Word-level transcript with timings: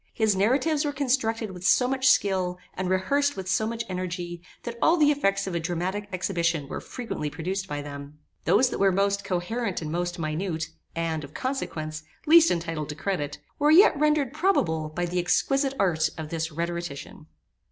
His 0.15 0.35
narratives 0.35 0.83
were 0.83 0.91
constructed 0.93 1.51
with 1.51 1.63
so 1.63 1.87
much 1.87 2.07
skill, 2.07 2.57
and 2.73 2.89
rehearsed 2.89 3.37
with 3.37 3.47
so 3.47 3.67
much 3.67 3.83
energy, 3.87 4.41
that 4.63 4.75
all 4.81 4.97
the 4.97 5.11
effects 5.11 5.45
of 5.45 5.53
a 5.53 5.59
dramatic 5.59 6.09
exhibition 6.11 6.67
were 6.67 6.81
frequently 6.81 7.29
produced 7.29 7.67
by 7.67 7.83
them. 7.83 8.17
Those 8.45 8.71
that 8.71 8.79
were 8.79 8.91
most 8.91 9.23
coherent 9.23 9.79
and 9.79 9.91
most 9.91 10.17
minute, 10.17 10.69
and, 10.95 11.23
of 11.23 11.35
consequence, 11.35 12.01
least 12.25 12.49
entitled 12.49 12.89
to 12.89 12.95
credit, 12.95 13.37
were 13.59 13.69
yet 13.69 13.95
rendered 13.95 14.33
probable 14.33 14.89
by 14.89 15.05
the 15.05 15.19
exquisite 15.19 15.75
art 15.79 16.09
of 16.17 16.29
this 16.29 16.51
rhetorician. 16.51 17.27